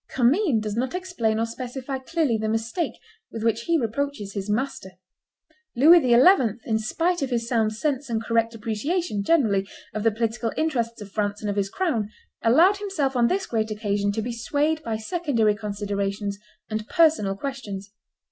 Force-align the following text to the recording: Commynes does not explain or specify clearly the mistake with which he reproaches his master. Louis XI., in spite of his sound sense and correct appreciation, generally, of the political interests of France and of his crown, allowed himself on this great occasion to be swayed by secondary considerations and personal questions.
Commynes 0.09 0.63
does 0.63 0.75
not 0.75 0.95
explain 0.95 1.37
or 1.39 1.45
specify 1.45 1.99
clearly 1.99 2.35
the 2.35 2.49
mistake 2.49 2.93
with 3.29 3.43
which 3.43 3.65
he 3.65 3.77
reproaches 3.77 4.33
his 4.33 4.49
master. 4.49 4.93
Louis 5.75 6.01
XI., 6.01 6.57
in 6.65 6.79
spite 6.79 7.21
of 7.21 7.29
his 7.29 7.47
sound 7.47 7.73
sense 7.75 8.09
and 8.09 8.19
correct 8.19 8.55
appreciation, 8.55 9.21
generally, 9.21 9.69
of 9.93 10.01
the 10.01 10.09
political 10.11 10.51
interests 10.57 11.01
of 11.01 11.11
France 11.11 11.41
and 11.41 11.51
of 11.51 11.55
his 11.55 11.69
crown, 11.69 12.09
allowed 12.41 12.77
himself 12.77 13.15
on 13.15 13.27
this 13.27 13.45
great 13.45 13.69
occasion 13.69 14.11
to 14.13 14.23
be 14.23 14.33
swayed 14.33 14.81
by 14.81 14.97
secondary 14.97 15.53
considerations 15.53 16.39
and 16.67 16.87
personal 16.89 17.35
questions. 17.37 17.91